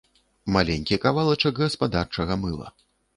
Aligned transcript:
Маленькі 0.53 0.97
кавалачак 1.03 1.61
гаспадарчага 1.65 2.39
мыла. 2.47 2.73